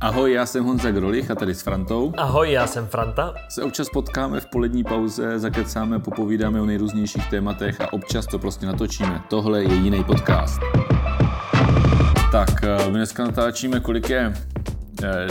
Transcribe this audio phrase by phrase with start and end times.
[0.00, 2.12] Ahoj, já jsem Honza Grolich a tady s Frantou.
[2.16, 3.34] Ahoj, já jsem Franta.
[3.48, 8.66] Se občas potkáme v polední pauze, zakecáme, popovídáme o nejrůznějších tématech a občas to prostě
[8.66, 9.22] natočíme.
[9.28, 10.60] Tohle je jiný podcast.
[12.32, 14.32] Tak, eh, my dneska natáčíme, kolik je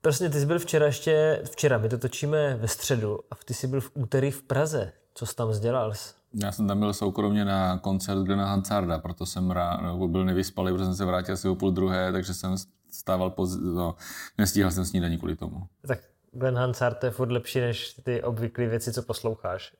[0.00, 3.66] prostě ty jsi byl včera ještě, včera, my to točíme ve středu a ty jsi
[3.66, 4.92] byl v úterý v Praze.
[5.14, 5.92] Co jsi tam dělal?
[6.34, 10.72] Já jsem tam byl soukromně na koncert Glena Hansarda, proto jsem rá, no, byl nevyspalý,
[10.72, 12.56] protože jsem se vrátil asi o půl druhé, takže jsem
[12.90, 13.56] stával poz...
[13.60, 13.94] no,
[14.38, 15.66] nestíhal jsem snídaní kvůli tomu.
[15.86, 15.98] Tak
[16.32, 19.72] Glenn Hansard je furt lepší než ty obvyklé věci, co posloucháš.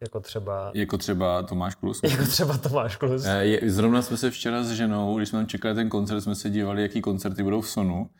[0.00, 0.70] Jako třeba...
[0.74, 2.00] Jako třeba Tomáš Klus.
[2.10, 3.24] Jako třeba Tomáš Klus.
[3.24, 6.50] Je, zrovna jsme se včera s ženou, když jsme tam čekali ten koncert, jsme se
[6.50, 8.10] dívali, jaký koncerty budou v Sonu.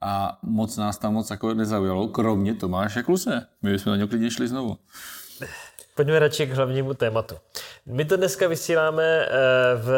[0.00, 3.46] A moc nás tam moc jako nezaujalo, kromě Tomáše Kluse.
[3.62, 4.78] My bychom na něj klidně šli znovu.
[5.96, 7.34] Pojďme radši k hlavnímu tématu.
[7.86, 9.28] My to dneska vysíláme eh,
[9.76, 9.90] v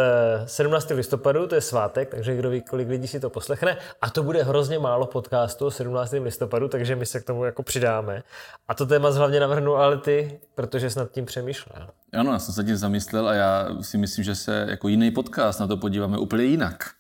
[0.47, 0.91] 17.
[0.91, 3.77] listopadu, to je svátek, takže kdo ví, kolik lidí si to poslechne.
[4.01, 6.13] A to bude hrozně málo podcastu 17.
[6.13, 8.23] listopadu, takže my se k tomu jako přidáme.
[8.69, 11.89] A to téma hlavně navrhnu ale ty, protože jsi nad tím přemýšlel.
[12.13, 15.61] Ano, já jsem se tím zamyslel a já si myslím, že se jako jiný podcast
[15.61, 16.98] na to podíváme úplně jinak.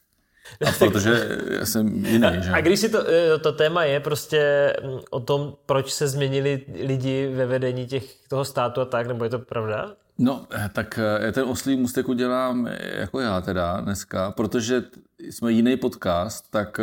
[0.66, 2.50] A protože jsem jiný, že?
[2.53, 6.64] A když si to, eh, to téma je prostě mm, o tom, proč se změnili
[6.82, 9.92] lidi ve vedení těch, toho státu a tak, nebo je to pravda?
[10.19, 14.82] No, eh, tak eh, ten oslý můstek udělám jako já teda dneska, protože
[15.19, 16.81] jsme jiný podcast, tak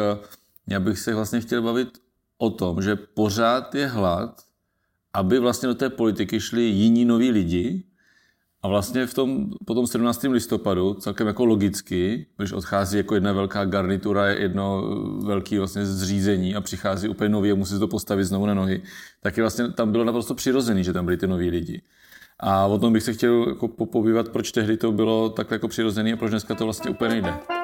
[0.68, 1.90] já bych se vlastně chtěl bavit
[2.38, 4.42] o tom, že pořád je hlad,
[5.14, 7.84] aby vlastně do té politiky šli jiní noví lidi,
[8.66, 10.24] a vlastně v tom, po tom 17.
[10.24, 14.84] listopadu, celkem jako logicky, když odchází jako jedna velká garnitura, jedno
[15.24, 18.82] velké vlastně zřízení a přichází úplně nový a musí to postavit znovu na nohy,
[19.22, 21.82] tak je vlastně tam bylo naprosto přirozený, že tam byli ty noví lidi.
[22.40, 26.14] A o tom bych se chtěl jako popovívat, proč tehdy to bylo tak jako přirozený
[26.14, 27.55] a proč dneska to vlastně úplně nejde.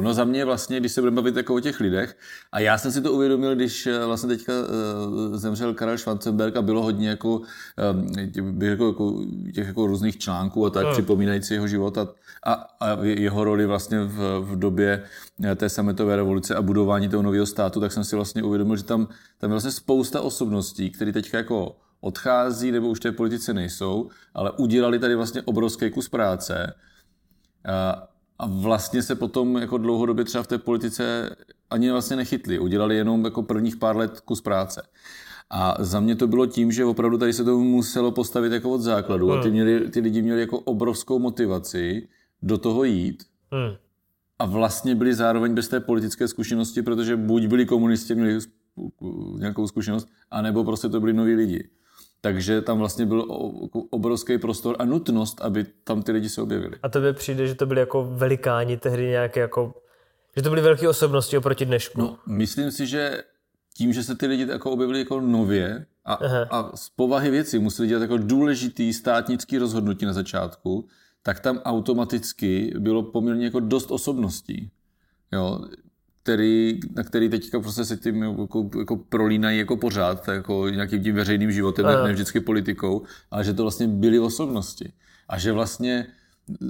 [0.00, 2.16] No za mě vlastně, když se budeme bavit jako o těch lidech,
[2.52, 6.62] a já jsem si to uvědomil, když eh, vlastně teďka uh, zemřel Karel Schwarzenberg a
[6.62, 7.40] bylo hodně jako,
[7.92, 10.92] um, jako, jako těch jako různých článků a tak, no.
[10.92, 12.08] připomínající jeho život a,
[12.44, 15.02] a, a jeho roli vlastně v, v době
[15.56, 19.06] té sametové revoluce a budování toho nového státu, tak jsem si vlastně uvědomil, že tam,
[19.38, 24.50] tam je vlastně spousta osobností, které teďka jako odchází nebo už té politice nejsou, ale
[24.50, 26.74] udělali tady vlastně obrovský kus práce
[27.68, 28.08] a
[28.46, 31.36] vlastně se potom jako dlouhodobě třeba v té politice
[31.70, 32.58] ani vlastně nechytli.
[32.58, 34.82] Udělali jenom jako prvních pár let kus práce.
[35.50, 38.80] A za mě to bylo tím, že opravdu tady se to muselo postavit jako od
[38.80, 39.38] základu hmm.
[39.38, 39.52] a ty, hmm.
[39.52, 42.08] měli, ty lidi měli jako obrovskou motivaci
[42.42, 43.22] do toho jít.
[43.50, 43.76] Hmm.
[44.38, 48.38] A vlastně byli zároveň bez té politické zkušenosti, protože buď byli komunisti, měli
[49.38, 51.68] nějakou zkušenost, anebo prostě to byli noví lidi.
[52.24, 53.26] Takže tam vlastně byl
[53.90, 56.76] obrovský prostor a nutnost, aby tam ty lidi se objevili.
[56.82, 59.74] A tobě přijde, že to byli jako velikáni tehdy nějaké jako,
[60.36, 62.00] že to byly velké osobnosti oproti dnešku?
[62.00, 63.22] No, myslím si, že
[63.74, 66.14] tím, že se ty lidi jako objevili jako nově a,
[66.50, 70.88] a z povahy věci museli dělat jako důležitý státnický rozhodnutí na začátku,
[71.22, 74.70] tak tam automaticky bylo poměrně jako dost osobností.
[75.32, 75.64] Jo,
[76.22, 81.14] který, na který teďka prostě se tím jako, jako prolínají jako pořád, jako nějakým tím
[81.14, 84.92] veřejným životem, ne, ne vždycky politikou, ale že to vlastně byly osobnosti.
[85.28, 86.06] A že vlastně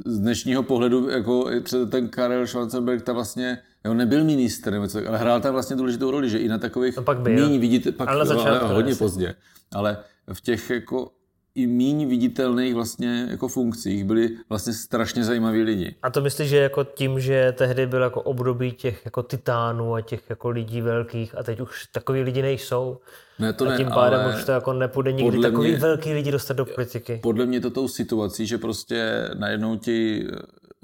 [0.07, 1.51] z dnešního pohledu, jako
[1.91, 3.59] ten Karel Schwarzenberg, ta vlastně,
[3.91, 6.97] on nebyl minister, nebo co, ale hrál tam vlastně důležitou roli, že i na takových
[6.97, 7.49] no pak byl.
[7.49, 8.99] míň vidíte, pak Ale na začátku ale hodně asi.
[8.99, 9.35] pozdě,
[9.73, 9.97] ale
[10.33, 11.11] v těch jako
[11.55, 15.95] i míň viditelných vlastně jako funkcích byli vlastně strašně zajímaví lidi.
[16.03, 20.01] A to myslíš, že jako tím, že tehdy byl jako období těch jako titánů a
[20.01, 22.99] těch jako lidí velkých a teď už takový lidi nejsou?
[23.39, 26.13] Ne, to a ne, tím pádem ale už to jako nepůjde nikdy takový mě- velký
[26.13, 27.21] lidi dostat do politiky.
[27.23, 30.27] podle mě to tou situací, že prostě najednou ti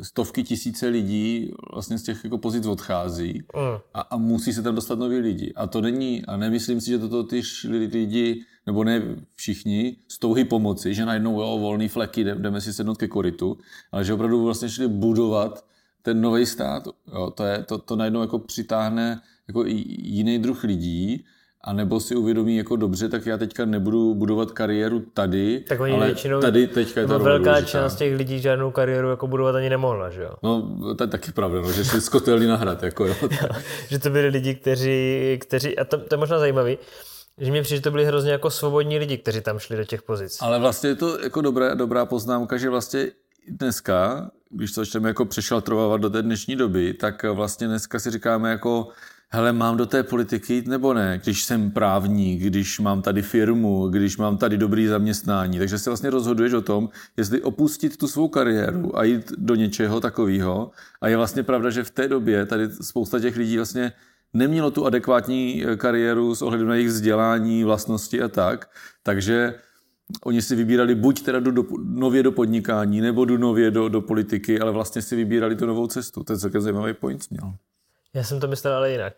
[0.02, 3.78] stovky tisíce lidí vlastně z těch jako pozic odchází Mm.
[3.94, 5.52] a, a musí se tam dostat noví lidi.
[5.56, 7.42] A to není, a nemyslím si, že toto ty
[7.92, 9.02] lidi, nebo ne
[9.36, 13.58] všichni, z touhy pomoci, že najednou jo, volný fleky, jdem- jdeme si sednout ke korytu,
[13.92, 15.64] ale že opravdu vlastně šli budovat
[16.02, 16.82] ten nový stát.
[17.14, 21.24] Jo, to, je, to, to najednou jako přitáhne jako jiný druh lidí,
[21.64, 25.92] a nebo si uvědomí jako dobře, tak já teďka nebudu budovat kariéru tady, Tak oni
[25.92, 27.70] ale většinou, tady teďka je ta role velká důležitá.
[27.70, 30.30] část těch lidí žádnou kariéru jako budovat ani nemohla, že jo?
[30.42, 30.62] No,
[30.94, 33.14] to je taky pravda, no, že šli z kotelny na hrad, jako jo.
[33.88, 36.78] že to byli lidi, kteří, kteří a to, to je možná zajímavý,
[37.40, 40.02] že mi přijde, že to byli hrozně jako svobodní lidi, kteří tam šli do těch
[40.02, 40.38] pozic.
[40.40, 43.06] Ale vlastně je to jako dobrá, dobrá poznámka, že vlastně
[43.48, 48.50] dneska, když to začneme jako přešaltrovávat do té dnešní doby, tak vlastně dneska si říkáme
[48.50, 48.88] jako
[49.30, 53.88] hele, mám do té politiky jít nebo ne, když jsem právník, když mám tady firmu,
[53.88, 55.58] když mám tady dobrý zaměstnání.
[55.58, 60.00] Takže se vlastně rozhoduješ o tom, jestli opustit tu svou kariéru a jít do něčeho
[60.00, 60.70] takového.
[61.00, 63.92] A je vlastně pravda, že v té době tady spousta těch lidí vlastně
[64.32, 68.70] nemělo tu adekvátní eh, kariéru s ohledem na jejich vzdělání, vlastnosti a tak.
[69.02, 69.54] Takže
[70.24, 74.00] Oni si vybírali buď teda jdu do, nově do podnikání, nebo jdu nově do, do
[74.00, 76.24] politiky, ale vlastně si vybírali tu novou cestu.
[76.24, 77.54] To je celkem zajímavý point měl.
[78.14, 79.14] Já jsem to myslel ale jinak.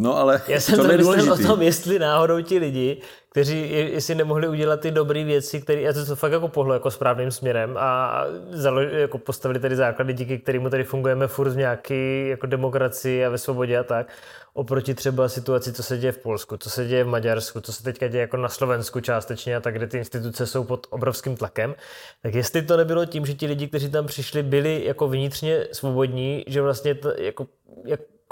[0.00, 3.00] No ale Já jsem to myslel o tom, jestli náhodou ti lidi,
[3.30, 6.74] kteří je- jestli nemohli udělat ty dobré věci, které, a to, to fakt jako pohlo
[6.74, 11.56] jako správným směrem a zalo, jako postavili tady základy, díky kterému tady fungujeme furt v
[11.56, 14.06] nějaké jako demokracii a ve svobodě a tak,
[14.54, 17.82] oproti třeba situaci, co se děje v Polsku, co se děje v Maďarsku, co se
[17.82, 21.74] teďka děje jako na Slovensku částečně a tak, kde ty instituce jsou pod obrovským tlakem,
[22.22, 26.44] tak jestli to nebylo tím, že ti lidi, kteří tam přišli, byli jako vnitřně svobodní,
[26.46, 27.46] že vlastně to, jako,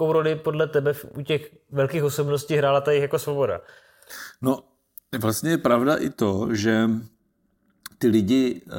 [0.00, 3.60] jakou roli podle tebe u těch velkých osobností hrála ta jejich jako svoboda?
[4.42, 4.58] No,
[5.18, 6.90] vlastně je pravda i to, že
[7.98, 8.72] ty lidi, uh,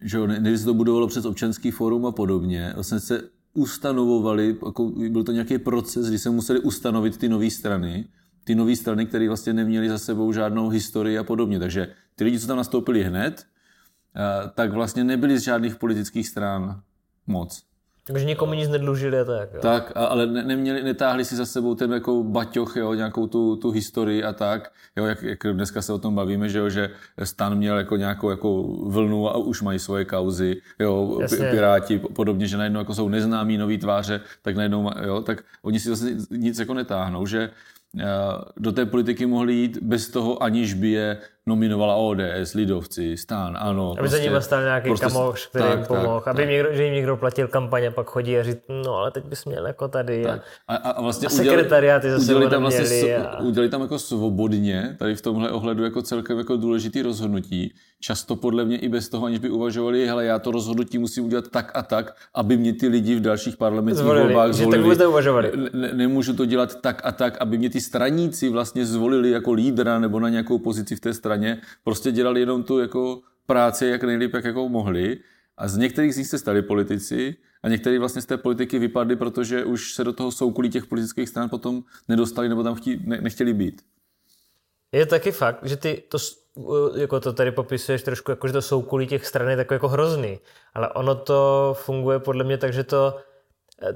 [0.00, 3.22] že než se to budovalo přes občanský fórum a podobně, vlastně se
[3.54, 8.08] ustanovovali, jako byl to nějaký proces, kdy se museli ustanovit ty nové strany,
[8.44, 11.58] ty nové strany, které vlastně neměly za sebou žádnou historii a podobně.
[11.58, 16.80] Takže ty lidi, co tam nastoupili hned, uh, tak vlastně nebyli z žádných politických stran
[17.26, 17.66] moc.
[18.06, 19.54] Takže nikomu nic nedlužili a tak.
[19.54, 19.60] Jo.
[19.60, 23.70] Tak, ale ne, neměli, netáhli si za sebou ten jako baťoch, jo, nějakou tu, tu
[23.70, 26.90] historii a tak, jo, jak, jak, dneska se o tom bavíme, že jo, že
[27.24, 31.38] stan měl jako nějakou jako vlnu a už mají svoje kauzy, jo, Jasně.
[31.38, 35.80] pi- piráti podobně, že najednou jako jsou neznámí nový tváře, tak najednou, jo, tak oni
[35.80, 37.50] si zase nic jako netáhnou, že
[38.00, 38.04] eh,
[38.56, 41.18] do té politiky mohli jít bez toho, aniž by je
[41.56, 43.94] nominovala ODS, Lidovci, Stán, ano.
[43.98, 46.20] Aby za nimi stál nějaký prostě- kamoš, který tak, jim pomohl.
[46.20, 49.10] tak, aby jim někdo, že jim někdo platil kampaně, pak chodí a říct, no ale
[49.10, 50.26] teď bys měl jako tady.
[50.26, 50.42] A, Tak.
[50.68, 53.98] A, a, a vlastně A sekretariáty zase udělali tam vlastně so, a- udělali tam jako
[53.98, 57.74] svobodně, tady v tomhle ohledu jako celkem jako důležitý rozhodnutí.
[58.00, 61.48] Často podle mě i bez toho, aniž by uvažovali, hele, já to rozhodnutí musím udělat
[61.48, 64.82] tak a tak, aby mě ty lidi v dalších parlamentních Zvolili, volbách že tak zvolili.
[64.82, 65.52] vůbec neuvažovali.
[65.72, 69.98] Ne, nemůžu to dělat tak a tak, aby mě ty straníci vlastně zvolili jako lídra
[69.98, 71.35] nebo na nějakou pozici v té straně.
[71.84, 75.18] Prostě dělali jenom tu jako práci, jak nejlíp, jak jako mohli.
[75.56, 79.16] A z některých z nich se stali politici a někteří vlastně z té politiky vypadli,
[79.16, 83.20] protože už se do toho soukolí těch politických stran potom nedostali nebo tam chtí, ne,
[83.20, 83.82] nechtěli být.
[84.92, 86.18] Je taky fakt, že ty to,
[86.96, 90.38] jako to tady popisuješ trošku, jako že to soukolí těch stran je jako hrozný,
[90.74, 93.18] ale ono to funguje podle mě tak, že to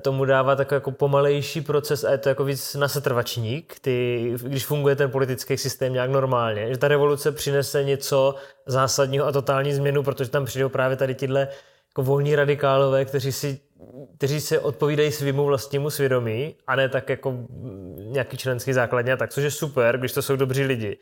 [0.02, 4.96] tomu dává takový jako pomalejší proces a je to jako víc nasetrvačník, ty, když funguje
[4.96, 8.34] ten politický systém nějak normálně, že ta revoluce přinese něco
[8.66, 11.49] zásadního a totální změnu, protože tam přijdou právě tady tyhle
[11.88, 13.60] jako volní radikálové, kteří si
[14.16, 19.16] kteří se odpovídají svýmu vlastnímu svědomí a ne tak jako mm, nějaký členský základně a
[19.16, 20.99] tak, což je super, když to jsou dobří lidi.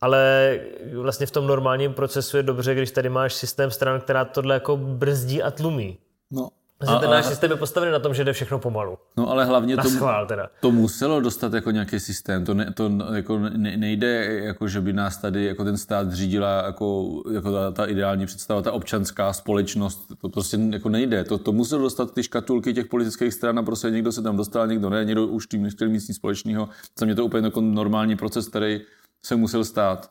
[0.00, 0.60] Ale
[0.94, 4.76] vlastně v tom normálním procesu je dobře, když tady máš systém stran, která tohle jako
[4.76, 5.98] brzdí a tlumí.
[6.30, 6.48] No,
[6.86, 8.98] Vlastně ten náš systém je postavený na tom, že jde všechno pomalu.
[9.16, 9.88] no ale hlavně to,
[10.26, 10.48] teda.
[10.60, 12.44] to muselo dostat jako nějaký systém.
[12.44, 16.62] To, ne, to jako ne, nejde, jako že by nás tady jako ten stát řídila
[16.66, 20.12] jako, jako ta, ta, ideální představa, ta občanská společnost.
[20.20, 21.24] To prostě jako nejde.
[21.24, 24.66] To, to muselo dostat ty škatulky těch politických stran a prostě někdo se tam dostal,
[24.66, 26.68] někdo ne, někdo už tím nechtěl mít nic společného.
[26.98, 28.80] Za mě to úplně jako normální proces, který
[29.22, 30.10] se musel stát.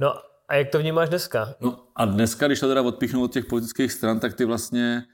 [0.00, 0.14] No
[0.48, 1.54] A jak to vnímáš dneska?
[1.60, 5.04] No a dneska, když to teda odpíchnu od těch politických stran, tak ty vlastně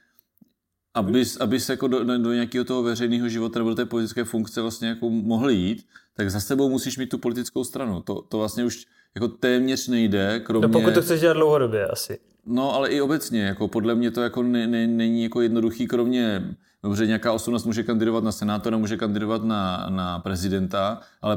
[0.95, 4.89] abys, abys jako do, do nějakého toho veřejného života nebo do té politické funkce vlastně
[4.89, 5.87] jako mohl jít,
[6.17, 8.03] tak za sebou musíš mít tu politickou stranu.
[8.03, 10.69] To, to vlastně už jako téměř nejde, kromě...
[10.69, 12.19] No pokud to chceš dělat dlouhodobě asi.
[12.47, 16.55] No, ale i obecně, jako podle mě to jako ne, ne, není jako jednoduchý, kromě
[16.85, 21.37] Dobře, nějaká osobnost může kandidovat na senátora, může kandidovat na, na prezidenta, ale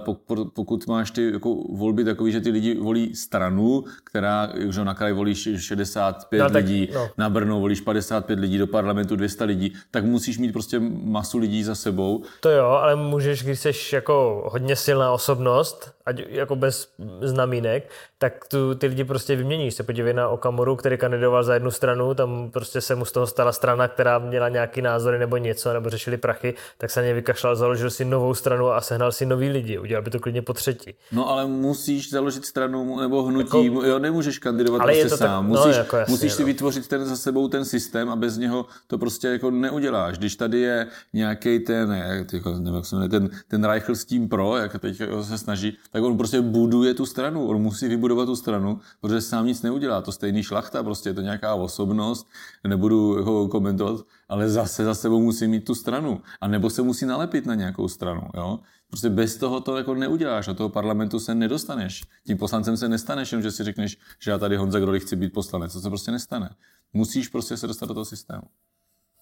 [0.54, 5.14] pokud máš ty jako volby takový, že ty lidi volí stranu, která, že na kraji
[5.14, 7.10] volíš 65 no, tak, lidí, no.
[7.18, 11.64] na Brno volíš 55 lidí, do parlamentu 200 lidí, tak musíš mít prostě masu lidí
[11.64, 12.24] za sebou.
[12.40, 18.48] To jo, ale můžeš, když jsi jako hodně silná osobnost, ať jako bez znamínek, tak
[18.48, 19.74] tu, ty lidi prostě vyměníš.
[19.74, 23.28] Se podívej na Okamoru, který kandidoval za jednu stranu, tam prostě se mu z toho
[23.28, 27.14] stala strana, která měla nějaký názory nebo něco, nebo řešili prachy, tak se na ně
[27.14, 29.80] vykašlal, založil si novou stranu a sehnal si nový lidi.
[29.80, 30.94] Udělal by to klidně po třetí.
[31.12, 35.46] No ale musíš založit stranu nebo hnutí, jako, jo, nemůžeš kandidovat ale prostě sám.
[35.46, 36.46] Tak, no, musíš, jako jasně, musíš si no.
[36.46, 40.18] vytvořit ten za sebou ten systém a bez něho to prostě jako neuděláš.
[40.18, 44.06] Když tady je nějaký ten, jak, jako, nevím, jak se jmenuje, ten, ten Reichel s
[44.06, 47.48] tím pro, jak teď se snaží, tak on prostě buduje tu stranu.
[47.48, 50.02] On musí vybudovat tu stranu, protože sám nic neudělá.
[50.02, 52.28] To stejný šlachta, prostě je to nějaká osobnost,
[52.68, 56.22] nebudu ho komentovat, ale zase za sebou musí mít tu stranu.
[56.42, 58.22] A nebo se musí nalepit na nějakou stranu.
[58.34, 58.60] Jo?
[58.88, 60.46] Prostě bez toho to jako neuděláš.
[60.46, 62.04] Do toho parlamentu se nedostaneš.
[62.28, 65.74] Tím poslancem se nestaneš, že si řekneš, že já tady Honza Grolich chci být poslanec.
[65.74, 66.50] To se prostě nestane.
[66.94, 68.44] Musíš prostě se dostat do toho systému.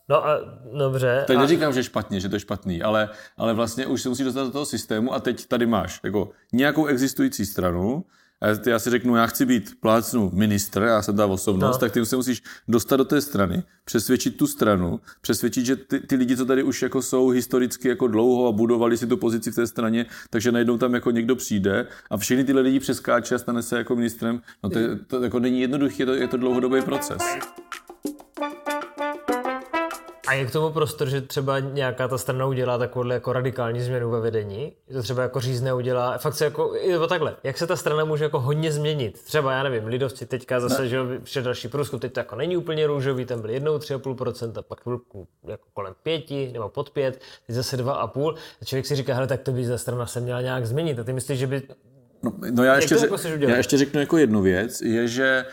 [0.09, 0.37] No a
[0.77, 1.23] dobře.
[1.27, 1.41] Teď a...
[1.41, 4.43] neříkám, že je špatně, že to je špatný, ale, ale vlastně už se musíš dostat
[4.43, 8.05] do toho systému a teď tady máš jako nějakou existující stranu,
[8.45, 11.79] a já si řeknu, já chci být plácnu ministr, já jsem ta osobnost, no.
[11.79, 16.15] tak ty se musíš dostat do té strany, přesvědčit tu stranu, přesvědčit, že ty, ty
[16.15, 19.55] lidi, co tady už jako jsou historicky jako dlouho a budovali si tu pozici v
[19.55, 23.61] té straně, takže najednou tam jako někdo přijde a všechny tyhle lidi přeskáče a stane
[23.61, 24.41] se jako ministrem.
[24.63, 27.17] No to, to jako není jednoduchý, je to, je to dlouhodobý proces.
[30.27, 34.09] A je k tomu prostor, že třeba nějaká ta strana udělá takovou jako radikální změnu
[34.09, 34.73] ve vedení?
[34.93, 38.05] To třeba jako řízne udělá, fakt se jako, je to takhle, jak se ta strana
[38.05, 39.21] může jako hodně změnit?
[39.21, 40.87] Třeba, já nevím, lidovci teďka zase, ne.
[40.87, 44.79] že vše další průzkum, teď to jako není úplně růžový, ten byl jednou 3,5%, pak
[44.83, 44.99] byl
[45.47, 48.35] jako kolem 5 nebo pod 5, teď zase 2,5.
[48.61, 50.99] A člověk si říká, hele, tak to by ta strana se měla nějak změnit.
[50.99, 51.61] A ty myslíš, že by
[52.23, 52.95] No, no já, ještě,
[53.39, 55.45] já ještě řeknu jako jednu věc, je, že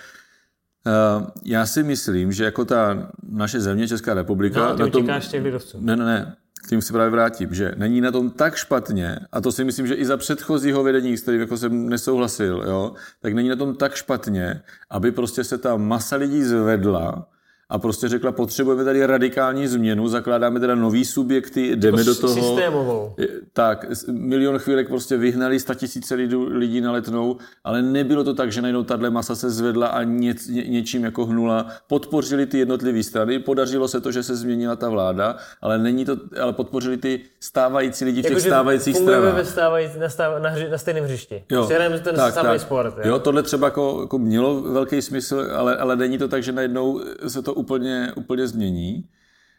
[1.44, 4.60] já si myslím, že jako ta naše země, Česká republika...
[4.60, 5.78] No, ty na tom, těch lidovců.
[5.80, 9.40] Ne, ne, ne, k tím si právě vrátím, že není na tom tak špatně, a
[9.40, 13.32] to si myslím, že i za předchozího vedení, s kterým jako jsem nesouhlasil, jo, tak
[13.32, 17.28] není na tom tak špatně, aby prostě se ta masa lidí zvedla
[17.72, 22.34] a prostě řekla, potřebujeme tady radikální změnu, zakládáme teda nový subjekty, jdeme jako do toho.
[22.34, 23.14] Systémovou.
[23.52, 28.62] Tak, milion chvílek prostě vyhnali tisíce lidí, lidí na letnou, ale nebylo to tak, že
[28.62, 31.66] najednou tahle masa se zvedla a ně, ně, něčím jako hnula.
[31.86, 36.16] Podpořili ty jednotlivé strany, podařilo se to, že se změnila ta vláda, ale není to,
[36.42, 39.34] ale podpořili ty stávající lidi v těch jako, stávajících stranách.
[39.34, 41.44] Ve stávající, na, stáv, na, hři, na stejném hřišti.
[41.50, 41.66] Jo,
[42.04, 42.60] ten tak, tak.
[42.60, 42.94] sport.
[42.98, 43.02] Jo?
[43.04, 47.00] jo, tohle třeba jako, jako mělo velký smysl, ale, ale není to tak, že najednou
[47.28, 49.04] se to úplně, úplně změní.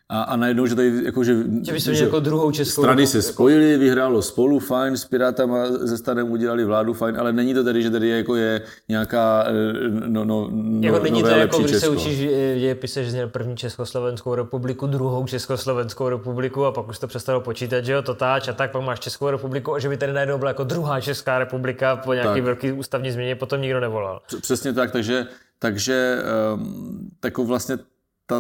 [0.10, 1.36] A, a najednou, že tady jako, že,
[1.80, 6.32] že, že jako druhou českou strany se spojily, vyhrálo spolu, fajn, s Pirátama ze Stanem
[6.32, 10.26] udělali vládu, fajn, ale není to tady, že tady je, jako je nějaká eh, no,
[10.26, 11.86] no, no, jako není to jako, když Česko.
[11.86, 12.18] se učíš
[12.60, 17.86] dějepise, že měl první Československou republiku, druhou Československou republiku a pak už to přestalo počítat,
[17.86, 20.38] že jo, to táč a tak, pak máš Českou republiku a že by tady najednou
[20.38, 22.44] byla jako druhá Česká republika po nějaký tak.
[22.44, 24.22] velký ústavní změně, potom nikdo nevolal.
[24.42, 25.28] Přesně tak, takže
[25.60, 26.18] takže
[26.54, 27.78] um, vlastně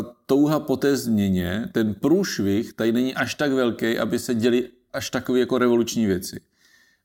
[0.01, 4.69] ta touha po té změně, ten průšvih tady není až tak velký, aby se děli
[4.93, 6.39] až takové jako revoluční věci.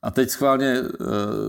[0.03, 0.87] A teď schválně uh,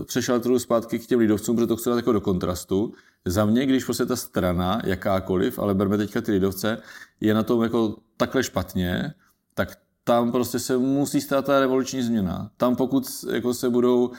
[0.04, 2.92] přešel trochu zpátky k těm lidovcům, protože to chci dát jako do kontrastu.
[3.24, 6.78] Za mě, když prostě ta strana, jakákoliv, ale berme teďka ty lidovce,
[7.20, 9.14] je na tom jako takhle špatně,
[9.54, 12.50] tak tam prostě se musí stát ta revoluční změna.
[12.56, 14.10] Tam pokud jako se budou,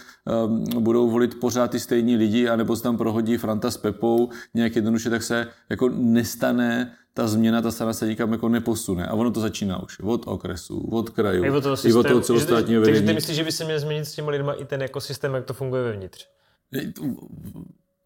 [0.45, 4.75] um, budou volit pořád ty stejní lidi, anebo se tam prohodí Franta s Pepou nějak
[4.75, 9.07] jednoduše, tak se jako nestane ta změna, ta strana se nikam jako neposune.
[9.07, 12.07] A ono to začíná už od okresu, od krajů, i od toho, systém, i od
[12.07, 12.97] toho celostátního vedení.
[12.97, 15.45] Takže ty myslíš, že by se měl změnit s těmi lidmi i ten ekosystém, jak
[15.45, 16.27] to funguje vevnitř?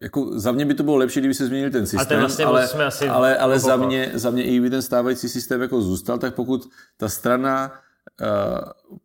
[0.00, 2.84] Jako za mě by to bylo lepší, kdyby se změnil ten systém, vlastně ale, jsme
[2.84, 6.34] asi ale, ale za, mě, za mě i kdyby ten stávající systém jako zůstal, tak
[6.34, 7.72] pokud ta strana
[8.20, 8.28] uh,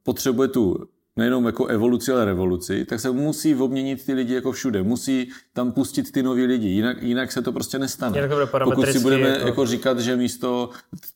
[0.04, 0.88] potřebuje tu
[1.22, 4.84] nejenom jako evoluci, ale revoluci, tak se musí obměnit ty lidi jako všude.
[4.84, 8.30] Musí tam pustit ty nový lidi, jinak, jinak se to prostě nestane.
[8.64, 9.48] Pokud si budeme jako...
[9.48, 10.70] jako říkat, že místo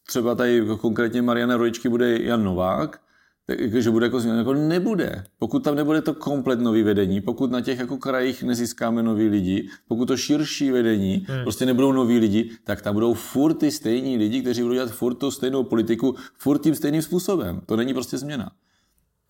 [0.07, 2.99] třeba tady konkrétně Mariana Rojičky bude Jan Novák,
[3.47, 5.23] tak, jako, že bude jako změna, jako nebude.
[5.39, 9.69] Pokud tam nebude to komplet nový vedení, pokud na těch jako krajích nezískáme nový lidi,
[9.87, 11.43] pokud to širší vedení, hmm.
[11.43, 15.15] prostě nebudou noví lidi, tak tam budou furt ty stejní lidi, kteří budou dělat furt
[15.15, 17.61] tu stejnou politiku, furt tím stejným způsobem.
[17.65, 18.51] To není prostě změna.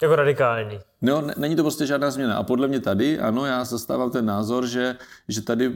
[0.02, 0.80] Jako radikální.
[1.02, 2.36] No, není to prostě žádná změna.
[2.36, 4.96] A podle mě tady, ano, já zastávám ten názor, že,
[5.28, 5.76] že tady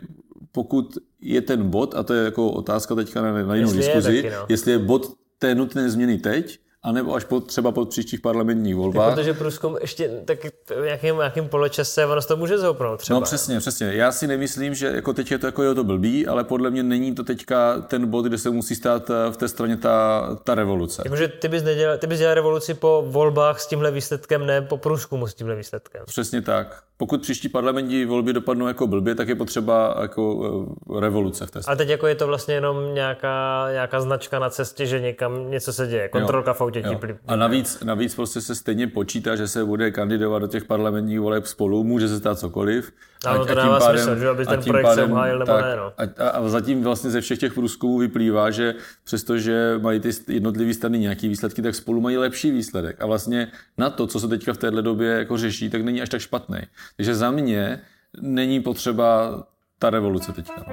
[0.51, 4.23] pokud je ten bod, a to je jako otázka teďka na, na jinou diskuzi, je
[4.23, 4.45] taky, no.
[4.49, 9.13] jestli je bod té nutné změny teď, anebo až po, třeba po příštích parlamentních volbách.
[9.13, 10.39] Protože průzkum ještě tak
[10.83, 13.19] jakým, jakým poločase ono to může zoupnout třeba.
[13.19, 13.93] No přesně, přesně.
[13.93, 16.83] Já si nemyslím, že jako teď je to jako je to blbý, ale podle mě
[16.83, 20.55] není to teďka ten bod, kde se musí stát eh, v té straně ta, ta
[20.55, 21.01] revoluce.
[21.05, 24.77] Jakože ty bys, nedělal, ty bys dělal revoluci po volbách s tímhle výsledkem, ne po
[24.77, 26.01] průzkumu s tímhle výsledkem.
[26.05, 30.51] Přesně tak pokud příští parlamentní volby dopadnou jako blbě, tak je potřeba jako
[30.97, 34.49] eh, revoluce v té A teď jako je to vlastně jenom nějaká, nějaká značka na
[34.49, 37.07] cestě, že někam něco se děje, kontrolka jo, v autě.
[37.07, 37.17] Jo.
[37.27, 41.45] A navíc, navíc prostě se stejně počítá, že se bude kandidovat do těch parlamentních voleb
[41.45, 42.91] spolu, může se stát cokoliv.
[43.25, 45.75] Ano, to dává pádem, smysl, že aby ten projekt pádem, se obhájil nebo tak, ne.
[45.75, 45.93] No.
[45.97, 50.99] A, a, zatím vlastně ze všech těch průzkumů vyplývá, že přestože mají ty jednotlivé strany
[50.99, 53.01] nějaký výsledky, tak spolu mají lepší výsledek.
[53.01, 53.47] A vlastně
[53.77, 56.59] na to, co se teďka v téhle době jako řeší, tak není až tak špatný.
[56.97, 57.81] Takže za mě
[58.21, 59.43] není potřeba
[59.79, 60.65] ta revoluce teďka.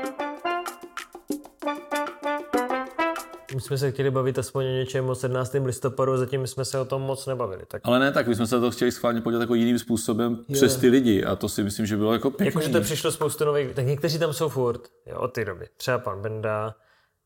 [3.56, 5.56] My jsme se chtěli bavit aspoň o něčem o 17.
[5.64, 7.62] listopadu, zatím jsme se o tom moc nebavili.
[7.68, 7.82] Tak...
[7.84, 10.54] Ale ne, tak my jsme se to chtěli schválně podívat jako jiným způsobem je.
[10.56, 12.46] přes ty lidi a to si myslím, že bylo jako pěkný.
[12.46, 15.66] Jakože to přišlo spoustu nových, tak někteří tam jsou furt, jo, od té doby.
[15.76, 16.75] Třeba pan Benda,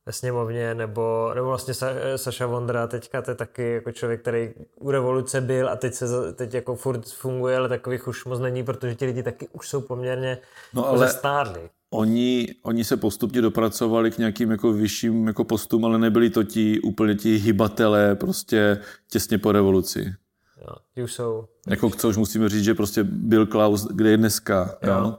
[0.06, 4.50] ve sněmovně, nebo, nebo vlastně Sa, Saša Vondra teďka, to je taky jako člověk, který
[4.76, 8.64] u revoluce byl a teď, se, teď jako furt funguje, ale takových už moc není,
[8.64, 10.38] protože ti lidi taky už jsou poměrně
[10.74, 11.70] no, ale stárli.
[11.90, 16.80] Oni, oni se postupně dopracovali k nějakým jako vyšším jako postům, ale nebyli to ti
[16.80, 18.78] úplně ti hybatelé prostě
[19.10, 20.14] těsně po revoluci.
[20.60, 21.44] Jo, ti už jsou.
[21.68, 24.78] Jako co už musíme říct, že prostě byl Klaus, kde je dneska.
[24.82, 24.92] Jo.
[24.92, 25.18] jo?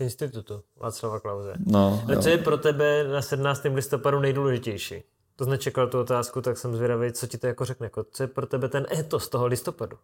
[0.00, 1.52] institutu Václava Klauze.
[1.66, 3.62] No, Ale co je pro tebe na 17.
[3.74, 5.02] listopadu nejdůležitější?
[5.40, 7.86] To nečekal tu otázku, tak jsem zvědavý, co ti to jako řekne.
[7.86, 9.96] Jako, co je pro tebe ten etos toho listopadu?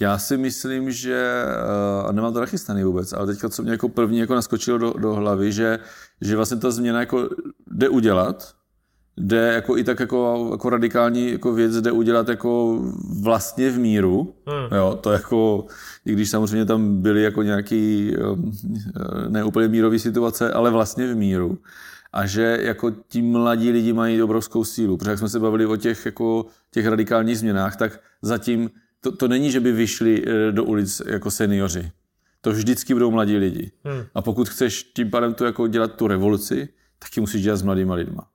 [0.00, 3.88] Já si myslím, že, eh, a nemám to nachystaný vůbec, ale teďka, co mě jako
[3.88, 5.78] první jako naskočilo do, do hlavy, že,
[6.20, 7.28] že vlastně ta změna jako
[7.66, 8.54] jde udělat,
[9.16, 12.80] jde jako i tak jako, jako radikální jako věc jde udělat jako
[13.22, 14.34] vlastně v míru.
[14.46, 14.78] Hmm.
[14.78, 15.66] Jo, to jako,
[16.04, 18.52] i když samozřejmě tam byly jako nějaký um,
[19.28, 21.58] neúplně mírový situace, ale vlastně v míru.
[22.12, 25.76] A že jako ti mladí lidi mají obrovskou sílu, protože jak jsme se bavili o
[25.76, 28.70] těch, jako, těch radikálních změnách, tak zatím
[29.00, 31.90] to, to není, že by vyšli eh, do ulic jako seniori.
[32.40, 33.72] To vždycky budou mladí lidi.
[33.84, 34.04] Hmm.
[34.14, 36.68] A pokud chceš tím pádem tu jako dělat tu revoluci,
[36.98, 38.28] tak ji musíš dělat s mladýma lidma.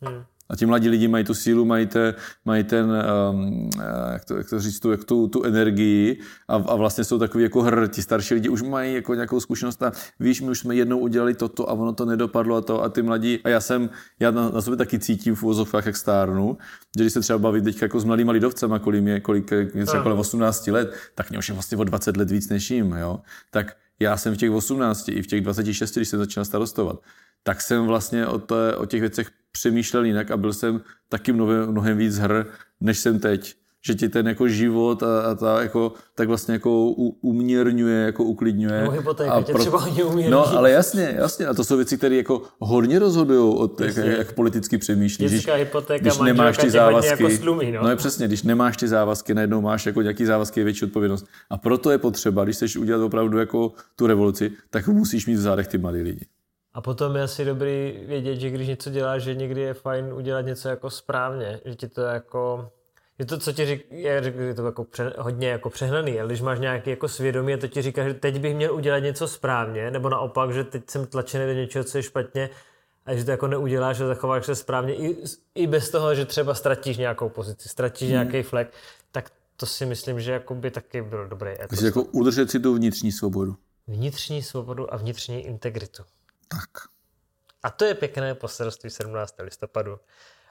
[0.00, 0.24] Hmm.
[0.50, 2.92] A ti mladí lidi mají tu sílu, mají, te, mají ten,
[3.30, 3.70] um,
[4.12, 7.44] jak, to, jak to říct, tu, jak tu, tu energii a, a vlastně jsou takový
[7.44, 7.88] jako hr.
[7.88, 11.34] Ti starší lidi už mají jako nějakou zkušenost a víš, my už jsme jednou udělali
[11.34, 14.50] toto a ono to nedopadlo a to a ty mladí, a já jsem, já na,
[14.50, 16.58] na sobě taky cítím v úvozovkách, jak stárnu,
[16.98, 20.02] že když se třeba baví teď jako s mladýma lidovcema, kolik je, kolik, je třeba
[20.02, 23.20] kolem 18 let, tak mě už je vlastně o 20 let víc než jim, jo.
[23.50, 27.02] Tak já jsem v těch 18 i v těch 26, když jsem začal starostovat,
[27.42, 31.70] tak jsem vlastně o, té, o těch věcech přemýšlel jinak a byl jsem taky mnohem,
[31.70, 32.44] mnohem víc hr,
[32.80, 33.59] než jsem teď.
[33.86, 38.24] Že ti ten jako život a, a ta jako, tak vlastně jako u, uměrňuje, jako
[38.24, 38.84] uklidňuje.
[38.84, 39.62] No hypotéka a tě pro...
[39.62, 40.30] třeba hodně.
[40.30, 41.46] No ale jasně, jasně.
[41.46, 45.30] A to jsou věci, které jako hodně rozhodují od jak, jak politicky přemýšlíš.
[45.30, 47.22] Když, hypotéka, když nemáš ty závazky.
[47.22, 47.82] Jako slumí, no.
[47.82, 51.26] no je přesně, když nemáš ty závazky, najednou máš jako nějaký závazky, je větší odpovědnost.
[51.50, 55.40] A proto je potřeba, když chceš udělat opravdu jako tu revoluci, tak musíš mít v
[55.40, 56.26] zádech ty mladý lidi.
[56.74, 60.40] A potom je asi dobrý vědět, že když něco děláš, že někdy je fajn udělat
[60.40, 62.70] něco jako správně, že ti to jako
[63.20, 66.28] je to, co ti řík, já řekl, je to jako pře, hodně jako přehnaný, ale
[66.28, 69.28] když máš nějaký jako svědomí a to ti říká, že teď bych měl udělat něco
[69.28, 72.50] správně, nebo naopak, že teď jsem tlačený do něčeho, co je špatně,
[73.06, 75.16] a že to jako neuděláš a zachováš se správně, i,
[75.54, 78.12] i bez toho, že třeba ztratíš nějakou pozici, ztratíš hmm.
[78.12, 78.72] nějaký flek,
[79.12, 81.50] tak to si myslím, že jako by taky byl dobrý.
[81.58, 83.56] Jako, jako udržet si tu vnitřní svobodu.
[83.86, 86.02] Vnitřní svobodu a vnitřní integritu.
[86.48, 86.70] Tak.
[87.62, 89.34] A to je pěkné poselství 17.
[89.42, 89.98] listopadu.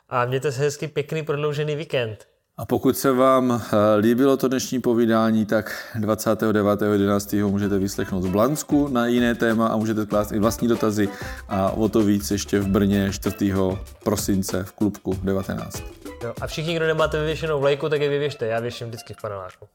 [0.09, 2.27] A mějte se hezky pěkný prodloužený víkend.
[2.59, 7.47] A pokud se vám eh, líbilo to dnešní povídání, tak 29.11.
[7.47, 11.09] můžete vyslechnout v Blansku na jiné téma a můžete klást i vlastní dotazy
[11.49, 13.53] a o to víc ještě v Brně 4.
[14.03, 15.83] prosince v klubku 19.
[16.23, 18.47] Jo, a všichni, kdo nemáte vyvěšenou vlajku, tak je vyvěšte.
[18.47, 19.67] Já věším vždycky v paneláku.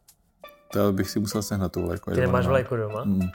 [0.72, 2.10] To bych si musel sehnat tu vlajku.
[2.10, 3.04] Ty nemáš vlajku doma?
[3.04, 3.30] Mm.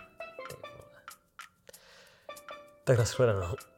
[2.84, 3.69] Tak nashledanou.